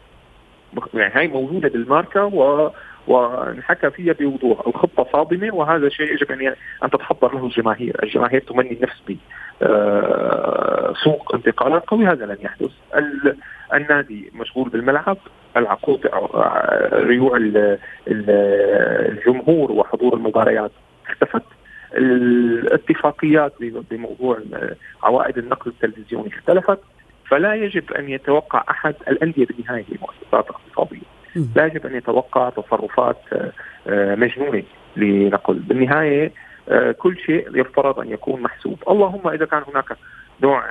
يعني 0.93 1.13
هاي 1.13 1.27
موجودة 1.27 1.69
بالماركة 1.69 2.25
و 2.25 2.71
وانحكى 3.07 3.89
فيها 3.89 4.13
بوضوح. 4.13 4.67
الخطة 4.67 5.07
صادمة 5.11 5.55
وهذا 5.55 5.89
شيء 5.89 6.13
يجب 6.13 6.31
أن 6.31 6.55
أن 6.83 6.89
تتحضر 6.89 7.35
له 7.35 7.45
الجماهير، 7.45 8.03
الجماهير 8.03 8.41
تمني 8.41 8.71
النفس 8.71 9.01
ب 9.07 9.15
سوق 11.03 11.35
انتقالات 11.35 11.85
قوي 11.85 12.07
هذا 12.07 12.25
لن 12.25 12.37
يحدث. 12.41 12.71
النادي 13.73 14.31
مشغول 14.35 14.69
بالملعب. 14.69 15.17
العقود 15.57 16.09
ريوع 16.93 17.37
الجمهور 18.07 19.71
وحضور 19.71 20.13
المباريات. 20.13 20.71
اختفت 21.07 21.43
الاتفاقيات 21.93 23.53
بموضوع 23.91 24.39
عوائد 25.03 25.37
النقل 25.37 25.71
التلفزيوني 25.71 26.27
اختلفت 26.27 26.79
فلا 27.29 27.55
يجب 27.55 27.91
أن 27.91 28.09
يتوقع 28.09 28.63
أحد 28.69 28.95
الأندية 29.07 29.45
بالنهايه 29.45 29.83
هي 29.83 29.97
مؤسسات 30.01 30.45
اقتصادية. 30.49 31.01
لا 31.55 31.65
يجب 31.65 31.85
أن 31.85 31.95
يتوقع 31.95 32.49
تصرفات 32.49 33.17
مجنونة 33.89 34.63
لنقل. 34.95 35.53
بالنهاية 35.53 36.31
كل 36.97 37.17
شيء 37.17 37.59
يفترض 37.59 37.99
أن 37.99 38.11
يكون 38.11 38.41
محسوب. 38.41 38.83
اللهم 38.89 39.27
إذا 39.27 39.45
كان 39.45 39.63
هناك 39.67 39.97
نوع 40.43 40.63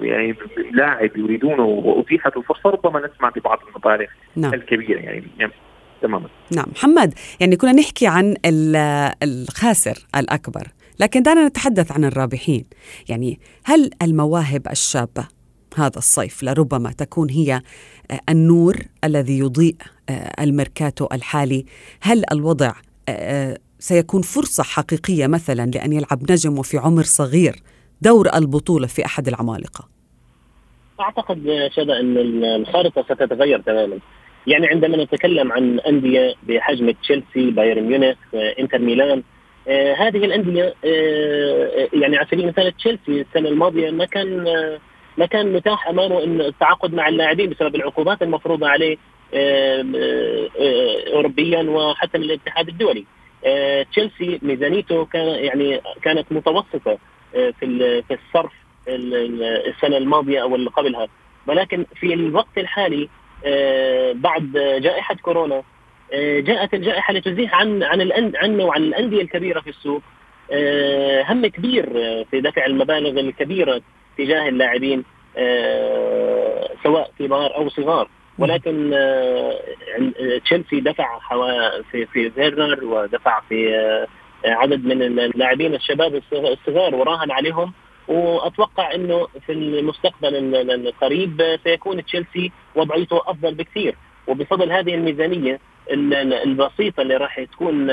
يعني 0.00 0.34
لاعب 0.72 1.16
يريدونه 1.16 1.64
واتيحت 1.64 2.36
الفرصة 2.36 2.70
ربما 2.70 3.06
نسمع 3.06 3.28
ببعض 3.36 3.58
المبالغ 3.68 4.10
نعم. 4.36 4.54
الكبيرة 4.54 4.98
يعني 5.00 5.24
تماما. 6.02 6.28
نعم. 6.56 6.66
محمد 6.72 7.14
يعني 7.40 7.56
كنا 7.56 7.72
نحكي 7.72 8.06
عن 8.06 8.36
الخاسر 9.22 10.06
الأكبر 10.16 10.66
لكن 11.00 11.22
دعنا 11.22 11.46
نتحدث 11.46 11.92
عن 11.92 12.04
الرابحين. 12.04 12.64
يعني 13.08 13.40
هل 13.64 13.90
المواهب 14.02 14.68
الشابة 14.70 15.28
هذا 15.76 15.98
الصيف 15.98 16.42
لربما 16.42 16.92
تكون 16.92 17.30
هي 17.30 17.62
النور 18.28 18.76
الذي 19.04 19.38
يضيء 19.38 19.76
الميركاتو 20.40 21.08
الحالي 21.12 21.64
هل 22.02 22.24
الوضع 22.32 22.72
سيكون 23.78 24.22
فرصة 24.22 24.62
حقيقية 24.62 25.26
مثلا 25.26 25.70
لأن 25.70 25.92
يلعب 25.92 26.32
نجم 26.32 26.58
وفي 26.58 26.78
عمر 26.78 27.02
صغير 27.02 27.62
دور 28.02 28.28
البطولة 28.34 28.86
في 28.86 29.04
أحد 29.04 29.28
العمالقة؟ 29.28 29.88
أعتقد 31.00 31.68
شبه 31.76 32.00
أن 32.00 32.16
الخارطة 32.44 33.02
ستتغير 33.02 33.60
تماما. 33.60 33.98
يعني 34.46 34.66
عندما 34.66 35.04
نتكلم 35.04 35.52
عن 35.52 35.80
أندية 35.80 36.34
بحجم 36.48 36.90
تشيلسي 36.90 37.50
بايرن 37.50 37.82
ميونخ 37.82 38.16
إنتر 38.34 38.78
ميلان 38.78 39.22
آه 39.68 39.94
هذه 39.94 40.24
الأندية 40.24 40.74
آه 40.84 41.88
يعني 41.92 42.16
على 42.16 42.26
سبيل 42.26 42.40
المثال 42.40 42.76
تشيلسي 42.76 43.20
السنة 43.20 43.48
الماضية 43.48 43.90
ما 43.90 44.04
كان 44.04 44.46
آه 44.48 44.78
ما 45.18 45.26
كان 45.26 45.52
متاح 45.52 45.88
أمامه 45.88 46.24
إن 46.24 46.40
التعاقد 46.40 46.94
مع 46.94 47.08
اللاعبين 47.08 47.50
بسبب 47.50 47.74
العقوبات 47.74 48.22
المفروضة 48.22 48.68
عليه 48.68 48.96
آه 49.34 49.84
آه 49.96 51.14
اوروبيا 51.14 51.62
وحتى 51.62 52.18
من 52.18 52.24
الاتحاد 52.24 52.68
الدولي. 52.68 53.04
آه 53.46 53.82
تشيلسي 53.82 54.38
ميزانيته 54.42 55.04
كان 55.04 55.28
يعني 55.28 55.80
كانت 56.02 56.32
متوسطة. 56.32 56.90
آه 56.90 56.98
في 57.32 58.02
في 58.02 58.14
الصرف 58.14 58.52
السنة 58.88 59.96
الماضية 59.96 60.42
أو 60.42 60.54
اللي 60.54 60.70
قبلها. 60.70 61.08
ولكن 61.46 61.86
في 61.94 62.14
الوقت 62.14 62.58
الحالي 62.58 63.08
آه 63.46 64.12
بعد 64.12 64.52
جائحة 64.82 65.14
كورونا 65.14 65.62
آه 66.12 66.40
جاءت 66.40 66.74
الجائحة 66.74 67.14
لتزيح 67.14 67.54
عن 67.54 67.82
عن 67.82 68.32
عنه 68.36 68.64
وعن 68.64 68.82
الأندية 68.82 69.22
الكبيرة 69.22 69.60
في 69.60 69.70
السوق. 69.70 70.02
آه 70.52 71.22
هم 71.22 71.46
كبير 71.46 71.86
في 72.30 72.40
دفع 72.40 72.66
المبالغ 72.66 73.20
الكبيرة 73.20 73.80
تجاه 74.18 74.48
اللاعبين 74.48 75.04
سواء 76.82 77.10
كبار 77.18 77.56
أو 77.56 77.68
صغار. 77.68 78.08
ولكن 78.38 78.90
تشيلسي 80.44 80.80
دفع 80.80 81.18
في 81.92 82.06
في 82.06 82.30
فيرنر 82.30 82.84
ودفع 82.84 83.40
في 83.48 84.06
عدد 84.44 84.84
من 84.84 85.02
اللاعبين 85.02 85.74
الشباب 85.74 86.22
الصغار 86.32 86.94
وراهن 86.94 87.30
عليهم 87.30 87.72
وأتوقع 88.08 88.94
إنه 88.94 89.26
في 89.46 89.52
المستقبل 89.52 90.54
القريب 90.54 91.58
سيكون 91.64 92.04
تشيلسي 92.04 92.52
وضعيته 92.74 93.20
أفضل 93.26 93.54
بكثير 93.54 93.96
وبفضل 94.26 94.72
هذه 94.72 94.94
الميزانية 94.94 95.60
البسيطة 95.90 97.00
اللي 97.00 97.16
راح 97.16 97.40
تكون 97.40 97.90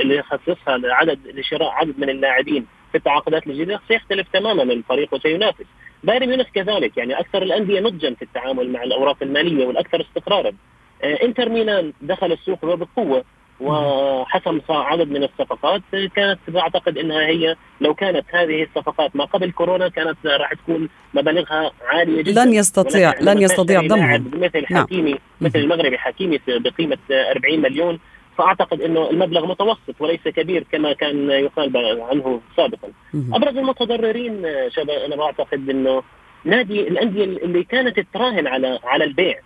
اللي 0.00 0.16
يخصصها 0.16 0.78
لعدد 0.78 1.18
لشراء 1.26 1.70
عدد 1.70 1.98
من 1.98 2.10
اللاعبين 2.10 2.66
في 2.92 2.98
التعاقدات 2.98 3.46
الجديدة 3.46 3.80
سيختلف 3.88 4.26
تماما 4.32 4.62
الفريق 4.62 5.14
وسينافس. 5.14 5.64
بايرن 6.04 6.28
ميونخ 6.28 6.46
كذلك 6.54 6.96
يعني 6.96 7.20
أكثر 7.20 7.42
الأندية 7.42 7.80
نضجا 7.80 8.14
في 8.14 8.22
التعامل 8.22 8.72
مع 8.72 8.82
الأوراق 8.82 9.16
المالية 9.22 9.66
والأكثر 9.66 10.00
استقرارا. 10.00 10.52
إنتر 11.04 11.48
ميلان 11.48 11.92
دخل 12.00 12.32
السوق 12.32 12.64
وبقوه 12.64 13.24
وحسم 13.60 14.60
عدد 14.70 15.10
من 15.10 15.24
الصفقات 15.24 15.82
كانت 16.16 16.38
بعتقد 16.48 16.98
إنها 16.98 17.26
هي 17.26 17.56
لو 17.80 17.94
كانت 17.94 18.24
هذه 18.32 18.62
الصفقات 18.62 19.16
ما 19.16 19.24
قبل 19.24 19.50
كورونا 19.50 19.88
كانت 19.88 20.16
راح 20.26 20.54
تكون 20.54 20.88
مبالغها 21.14 21.70
عالية 21.86 22.22
جدا 22.22 22.44
لن 22.44 22.52
يستطيع 22.52 23.14
لن 23.20 23.42
يستطيع 23.42 23.80
ضمهم 23.80 24.30
مثل 24.34 24.66
حكيمي 24.66 25.10
نعم. 25.10 25.20
مثل 25.40 25.58
المغربي 25.58 25.98
حكيمي 25.98 26.40
بقيمة 26.48 26.98
40 27.10 27.60
مليون 27.60 27.98
فأعتقد 28.38 28.80
إنه 28.80 29.10
المبلغ 29.10 29.46
متوسط 29.46 30.00
وليس 30.00 30.20
كبير 30.20 30.64
كما 30.72 30.92
كان 30.92 31.30
يقال 31.30 32.00
عنه 32.10 32.40
سابقا. 32.56 32.88
أبرز 33.14 33.56
المتضررين 33.56 34.42
شباب 34.68 34.98
أنا 34.98 35.16
بعتقد 35.16 35.70
إنه 35.70 36.02
نادي 36.44 36.88
الأندية 36.88 37.24
اللي 37.24 37.64
كانت 37.64 38.00
تراهن 38.14 38.46
على 38.46 38.78
على 38.84 39.04
البيع 39.04 39.40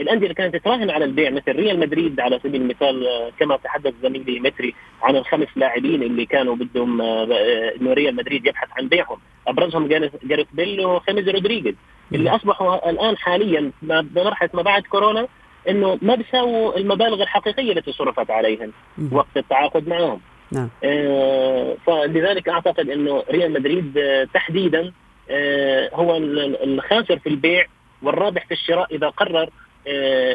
الأندية 0.00 0.24
اللي 0.24 0.34
كانت 0.34 0.56
تراهن 0.56 0.90
على 0.90 1.04
البيع 1.04 1.30
مثل 1.30 1.52
ريال 1.52 1.80
مدريد 1.80 2.20
على 2.20 2.38
سبيل 2.38 2.60
المثال 2.62 3.08
كما 3.38 3.56
تحدث 3.56 3.94
زميلي 4.02 4.40
متري 4.40 4.74
عن 5.02 5.16
الخمس 5.16 5.48
لاعبين 5.56 6.02
اللي 6.02 6.26
كانوا 6.26 6.56
بدهم 6.56 7.00
إنه 7.00 7.92
ريال 7.92 8.16
مدريد 8.16 8.46
يبحث 8.46 8.68
عن 8.78 8.88
بيعهم. 8.88 9.18
أبرزهم 9.46 9.88
جاريث 10.24 10.46
بيل 10.52 10.86
وخيميز 10.86 11.28
رودريغيز 11.28 11.74
اللي 12.14 12.30
أصبحوا 12.30 12.90
الآن 12.90 13.16
حاليا 13.16 13.72
بمرحلة 13.82 14.50
ما 14.54 14.62
بعد 14.62 14.82
كورونا 14.82 15.28
إنه 15.68 15.98
ما 16.02 16.14
بيساووا 16.14 16.76
المبالغ 16.76 17.22
الحقيقية 17.22 17.72
التي 17.72 17.92
صرفت 17.92 18.30
عليهم 18.30 18.72
وقت 19.12 19.36
التعاقد 19.36 19.88
معهم. 19.88 20.20
نعم. 20.52 20.70
آه 20.84 21.76
فلذلك 21.86 22.48
أعتقد 22.48 22.90
إنه 22.90 23.24
ريال 23.30 23.52
مدريد 23.52 23.98
آه 23.98 24.24
تحديدا 24.34 24.92
آه 25.30 25.90
هو 25.94 26.16
الخاسر 26.64 27.18
في 27.18 27.28
البيع 27.28 27.66
والرابح 28.02 28.46
في 28.46 28.54
الشراء 28.54 28.94
إذا 28.94 29.08
قرر 29.08 29.48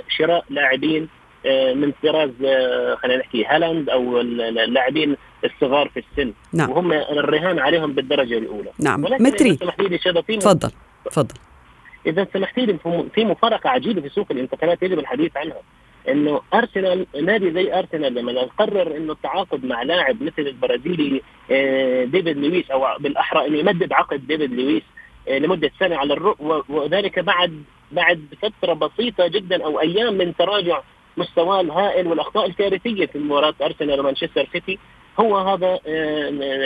شراء 0.10 0.46
لاعبين 0.50 1.10
من 1.76 1.94
طراز 2.04 2.30
خلينا 2.98 3.20
نحكي 3.20 3.46
هالاند 3.46 3.90
أو 3.90 4.22
اللاعبين 4.22 5.16
الصغار 5.46 5.90
في 5.90 6.00
السن. 6.00 6.34
نعم. 6.54 6.70
وهم 6.70 6.94
الرهان 6.94 7.60
عليهم 7.60 7.94
بالدرجة 7.94 8.38
الأولى. 8.38 8.72
نعم. 8.80 9.02
متري. 9.02 9.56
تفضل. 10.40 10.72
تفضل. 11.06 11.36
إذا 12.08 12.28
سمحت 12.34 12.60
لي 12.60 12.78
في 13.16 13.26
مفارقة 13.26 13.70
عجيبة 13.70 14.02
في 14.02 14.10
سوق 14.10 14.28
الإنتقالات 14.32 14.84
يجب 14.84 15.00
الحديث 15.00 15.38
عنها. 15.38 15.62
إنه 16.10 16.42
أرسنال 16.54 17.06
نادي 17.22 17.52
زي 17.52 17.74
أرسنال 17.74 18.14
لما 18.14 18.42
قرر 18.60 18.98
إنه 18.98 19.14
التعاقد 19.14 19.66
مع 19.66 19.84
لاعب 19.84 20.24
مثل 20.24 20.42
البرازيلي 20.42 21.22
ديفيد 22.06 22.38
لويس 22.38 22.72
أو 22.72 22.88
بالأحرى 23.00 23.48
إنه 23.48 23.58
يمدد 23.58 23.94
عقد 23.94 24.28
ديفيد 24.28 24.54
لويس 24.54 24.84
لمدة 25.28 25.72
سنة 25.80 25.96
على 25.96 26.14
الرؤ 26.14 26.64
وذلك 26.70 27.20
بعد 27.20 27.64
بعد 27.92 28.22
فترة 28.42 28.74
بسيطة 28.74 29.28
جدا 29.28 29.64
أو 29.66 29.80
أيام 29.80 30.14
من 30.14 30.36
تراجع 30.36 30.82
مستواه 31.18 31.62
الهائل 31.62 32.08
والأخطاء 32.08 32.46
الكارثية 32.46 33.06
في 33.06 33.20
مباراة 33.20 33.54
أرسنال 33.62 34.00
ومانشستر 34.00 34.50
سيتي. 34.54 34.80
هو 35.20 35.38
هذا 35.38 35.80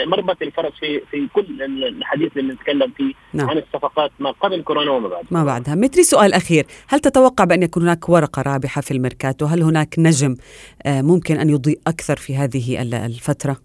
مربط 0.06 0.42
الفرس 0.42 0.72
في 0.80 1.00
في 1.10 1.28
كل 1.32 1.62
الحديث 1.62 2.36
اللي 2.36 2.52
نتكلم 2.52 2.92
فيه 2.96 3.12
نعم. 3.34 3.50
عن 3.50 3.58
الصفقات 3.58 4.10
ما 4.18 4.30
قبل 4.30 4.62
كورونا 4.62 4.90
وما 4.90 5.08
بعد. 5.08 5.24
ما 5.30 5.44
بعدها. 5.44 5.74
متري 5.74 6.02
سؤال 6.02 6.34
أخير. 6.34 6.66
هل 6.88 7.00
تتوقع 7.00 7.44
بأن 7.44 7.62
يكون 7.62 7.82
هناك 7.82 8.08
ورقة 8.08 8.42
رابحة 8.42 8.80
في 8.80 8.90
الميركاتو؟ 8.90 9.46
هل 9.46 9.62
هناك 9.62 9.94
نجم 9.98 10.36
ممكن 10.86 11.36
أن 11.36 11.50
يضيء 11.50 11.78
أكثر 11.86 12.16
في 12.16 12.36
هذه 12.36 12.82
الفترة؟ 13.06 13.56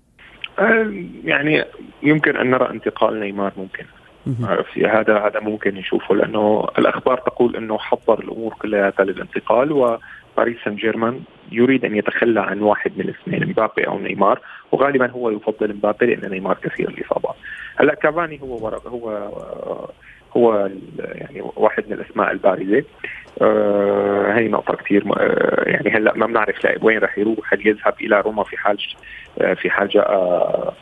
يعني 1.23 1.65
يمكن 2.03 2.38
أن 2.38 2.51
نرى 2.51 2.69
انتقال 2.69 3.19
نيمار 3.19 3.53
ممكن. 3.58 3.86
هذا 4.86 5.19
هذا 5.19 5.39
ممكن 5.39 5.75
نشوفه 5.75 6.15
لأنه 6.15 6.67
الأخبار 6.77 7.17
تقول 7.17 7.55
إنه 7.55 7.77
حضر 7.77 8.19
الأمور 8.19 8.53
كلها 8.53 8.93
للانتقال 8.99 9.71
وباريس 9.71 10.57
سان 10.65 10.75
جيرمان 10.75 11.19
يريد 11.51 11.86
أن 11.86 11.95
يتخلى 11.95 12.41
عن 12.41 12.62
واحد 12.62 12.91
من 12.97 13.05
الاثنين 13.05 13.49
مبابي 13.49 13.88
أو 13.88 13.99
نيمار 13.99 14.39
وغالبا 14.71 15.12
هو 15.12 15.29
يفضل 15.29 15.73
مبابي 15.73 16.05
لأن 16.05 16.31
نيمار 16.31 16.57
كثير 16.63 16.89
الإصابات. 16.89 17.36
هلأ 17.75 17.93
كافاني 17.93 18.41
هو 18.41 18.65
ورق 18.65 18.88
هو 18.88 19.29
هو 20.38 20.69
يعني 20.97 21.41
واحد 21.55 21.83
من 21.88 21.93
الأسماء 21.93 22.31
البارزة. 22.31 22.83
آه 23.41 24.33
هي 24.33 24.47
نقطة 24.47 24.75
كثير 24.75 25.03
آه 25.17 25.69
يعني 25.69 25.89
هلأ 25.89 26.13
ما 26.15 26.25
بنعرف 26.25 26.55
وين 26.81 26.97
رح 26.97 27.17
يروح 27.17 27.53
هل 27.53 27.67
يذهب 27.67 27.93
إلى 28.01 28.21
روما 28.21 28.43
في 28.43 28.57
حال 28.57 28.77
آه 29.41 29.53
في 29.53 29.69
حال 29.69 29.88
جاء 29.88 30.12
آه 30.12 30.73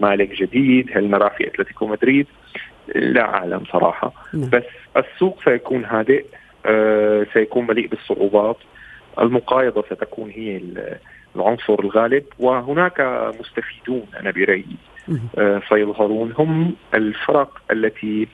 مالك 0.00 0.32
جديد 0.36 0.90
هل 0.94 1.10
نراه 1.10 1.28
في 1.28 1.46
أتلتيكو 1.46 1.86
مدريد؟ 1.86 2.26
لا 2.94 3.34
أعلم 3.34 3.64
صراحة. 3.72 4.12
نعم. 4.34 4.50
بس 4.50 4.62
السوق 4.96 5.44
سيكون 5.44 5.84
هادئ 5.84 6.24
آه 6.66 7.26
سيكون 7.32 7.66
مليء 7.66 7.86
بالصعوبات. 7.88 8.56
المقايضة 9.20 9.82
ستكون 9.82 10.30
هي 10.30 10.60
العنصر 11.36 11.80
الغالب 11.80 12.24
وهناك 12.38 13.00
مستفيدون 13.40 14.06
أنا 14.20 14.30
برأيي. 14.30 14.76
آه 15.38 15.62
سيظهرون 15.68 16.34
هم 16.38 16.74
الفرق 16.94 17.60
التي 17.70 18.28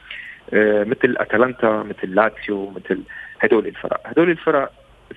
آه 0.54 0.84
مثل 0.84 1.16
أتلانتا 1.18 1.82
مثل 1.88 2.14
لاتسيو 2.14 2.70
مثل 2.70 3.00
هدول 3.40 3.66
الفرق. 3.66 4.00
هدول 4.04 4.30
الفرق 4.30 4.72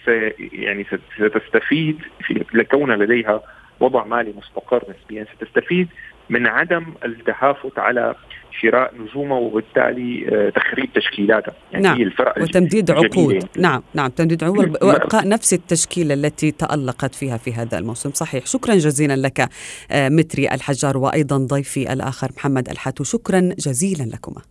سي 0.06 0.34
يعني 0.54 0.86
ستستفيد 1.18 1.98
في 2.22 2.46
لكون 2.54 2.92
لديها 2.92 3.42
وضع 3.80 4.06
مالي 4.06 4.34
مستقر 4.38 4.84
نسبيا 4.90 5.26
ستستفيد 5.36 5.88
من 6.30 6.48
عدم 6.48 6.86
التهافت 7.06 7.80
على 7.80 8.16
شراء 8.62 8.94
نجومه 9.00 9.36
وبالتالي 9.36 10.52
تخريب 10.56 10.94
تشكيلاتها 10.94 11.54
يعني 11.72 11.84
نعم. 11.84 11.98
هي 11.98 12.04
الفرق 12.04 12.42
وتمديد 12.42 12.92
عقود. 12.92 13.48
نعم 13.58 13.84
نعم. 13.94 14.10
تمديد 14.10 14.44
عقود 14.44 14.84
وابقاء 14.84 15.28
نفس 15.28 15.54
التشكيلة 15.54 16.14
التي 16.14 16.52
تألقت 16.52 17.16
فيها 17.16 17.38
في 17.38 17.54
هذا 17.54 17.78
الموسم. 17.78 18.12
صحيح. 18.12 18.46
شكرا 18.46 18.76
جزيلا 18.76 19.16
لك 19.16 19.50
متري 19.94 20.48
الحجار 20.48 20.98
وأيضا 20.98 21.38
ضيفي 21.38 21.94
الآخر 21.94 22.30
محمد 22.38 22.70
الحاتو. 22.70 23.04
شكرا 23.04 23.40
جزيلا 23.40 24.04
لكما. 24.04 24.42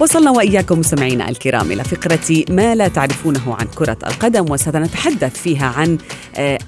وصلنا 0.00 0.30
وإياكم 0.30 0.78
مستمعينا 0.78 1.28
الكرام 1.28 1.72
إلى 1.72 1.84
فقرة 1.84 2.44
ما 2.50 2.74
لا 2.74 2.88
تعرفونه 2.88 3.56
عن 3.60 3.66
كرة 3.74 3.98
القدم 4.06 4.50
وسنتحدث 4.50 5.42
فيها 5.42 5.66
عن 5.66 5.98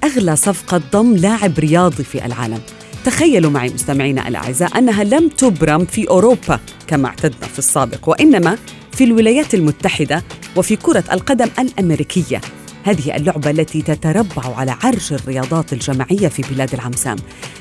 أغلى 0.03 0.35
صفقة 0.35 0.81
ضم 0.91 1.15
لاعب 1.15 1.59
رياضي 1.59 2.03
في 2.03 2.25
العالم. 2.25 2.61
تخيلوا 3.05 3.51
معي 3.51 3.69
مستمعينا 3.69 4.27
الأعزاء 4.27 4.77
أنها 4.77 5.03
لم 5.03 5.29
تبرم 5.29 5.85
في 5.85 6.09
أوروبا 6.09 6.59
كما 6.87 7.07
اعتدنا 7.07 7.47
في 7.47 7.59
السابق 7.59 8.09
وإنما 8.09 8.57
في 8.91 9.03
الولايات 9.03 9.53
المتحدة 9.53 10.23
وفي 10.55 10.75
كرة 10.75 11.03
القدم 11.11 11.49
الأمريكية. 11.59 12.41
هذه 12.83 13.15
اللعبة 13.15 13.49
التي 13.49 13.81
تتربع 13.81 14.57
على 14.57 14.75
عرش 14.83 15.13
الرياضات 15.13 15.73
الجماعية 15.73 16.27
في 16.27 16.43
بلاد 16.53 16.73
العمسام 16.73 17.17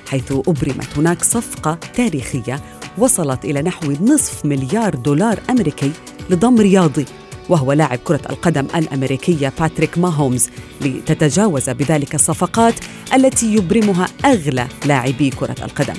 حيث 0.09 0.33
أبرمت 0.33 0.89
هناك 0.97 1.25
صفقة 1.25 1.79
تاريخية 1.95 2.61
وصلت 2.99 3.45
إلى 3.45 3.63
نحو 3.63 3.93
نصف 4.01 4.45
مليار 4.45 4.95
دولار 4.95 5.41
أمريكي 5.51 5.93
لضم 6.31 6.61
رياضي 6.61 7.05
وهو 7.49 7.73
لاعب 7.73 7.99
كرة 8.05 8.21
القدم 8.31 8.67
الأمريكية 8.75 9.53
باتريك 9.61 9.99
ماهومز. 9.99 10.49
لتتجاوز 10.81 11.71
بذلك 11.71 12.15
الصفقات 12.15 12.75
التي 13.15 13.55
يبرمها 13.55 14.07
أغلى 14.25 14.69
لاعبي 14.87 15.31
كرة 15.31 15.57
القدم. 15.63 15.95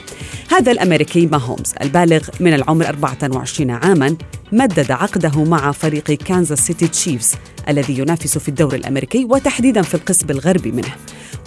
هذا 0.52 0.72
الأمريكي 0.72 1.26
ماهومز 1.26 1.74
البالغ 1.82 2.30
من 2.40 2.54
العمر 2.54 2.88
24 2.88 3.72
عاماً 3.72 4.16
مدد 4.52 4.92
عقده 4.92 5.44
مع 5.44 5.72
فريق 5.72 6.04
كانزاس 6.04 6.60
سيتي 6.60 6.88
تشيفز 6.88 7.34
الذي 7.70 8.00
ينافس 8.00 8.38
في 8.38 8.50
الدوري 8.50 8.78
الأمريكي 8.78 9.26
وتحديداً 9.26 9.82
في 9.82 9.96
القسم 9.96 10.30
الغربي 10.30 10.72
منه. 10.72 10.96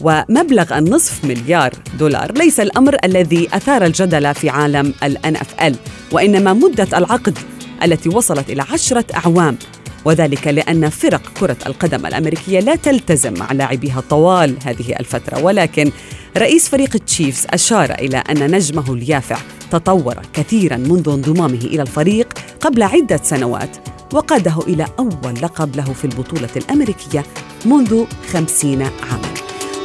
ومبلغ 0.03 0.79
النصف 0.79 1.25
مليار 1.25 1.73
دولار. 1.99 2.33
ليس 2.33 2.61
الأمر 2.61 2.97
الذي 3.05 3.49
أثار 3.53 3.85
الجدل 3.85 4.35
في 4.35 4.51
عالم 4.51 4.95
ال 5.03 5.37
NFL 5.37 5.75
وإنما 6.13 6.53
مدة 6.53 6.99
العقد 6.99 7.39
التي 7.85 8.09
وصلت 8.09 8.51
إلى 8.51 8.63
عشرة 8.73 9.05
أعوام. 9.15 9.57
وذلك 10.05 10.47
لأن 10.47 10.89
فرق 10.89 11.23
كرة 11.41 11.57
القدم 11.67 12.07
الأمريكية 12.07 12.61
لا 12.61 12.75
تلتزم 12.75 13.35
مع 13.35 13.53
لاعبيها 13.53 14.03
طوال 14.11 14.57
هذه 14.65 14.97
الفترة. 15.01 15.43
ولكن 15.43 15.91
رئيس 16.39 16.69
فريق 16.69 16.97
تشيفز 16.97 17.47
أشار 17.51 17.91
إلى 17.91 18.17
أن 18.17 18.51
نجمه 18.51 18.93
اليافع 18.93 19.37
تطور 19.71 20.15
كثيرا 20.33 20.77
منذ 20.77 21.09
انضمامه 21.09 21.65
إلى 21.65 21.83
الفريق 21.83 22.33
قبل 22.61 22.83
عدة 22.83 23.21
سنوات 23.23 23.77
وقاده 24.13 24.59
إلى 24.67 24.87
أول 24.99 25.35
لقب 25.43 25.77
له 25.77 25.93
في 25.93 26.05
البطولة 26.05 26.51
الأمريكية 26.57 27.25
منذ 27.65 28.05
خمسين 28.33 28.83
عاماً. 28.83 29.32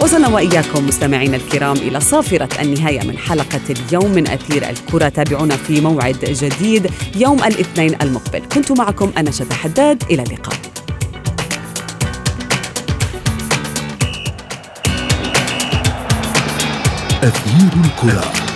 وصلنا 0.01 0.27
وإياكم 0.27 0.87
مستمعينا 0.87 1.37
الكرام 1.37 1.77
إلى 1.77 1.99
صافرة 1.99 2.49
النهاية 2.61 3.07
من 3.07 3.17
حلقة 3.17 3.61
اليوم 3.69 4.11
من 4.11 4.27
أثير 4.27 4.69
الكرة. 4.69 5.09
تابعونا 5.09 5.55
في 5.55 5.81
موعد 5.81 6.17
جديد 6.19 6.91
يوم 7.15 7.43
الاثنين 7.43 8.01
المقبل. 8.01 8.39
كنت 8.39 8.71
معكم 8.71 9.11
أنا 9.17 9.31
شذى 9.31 9.53
حداد. 9.53 10.03
إلى 10.11 10.23
اللقاء. 10.23 10.57
أثير 17.23 17.71
الكرة. 17.85 18.46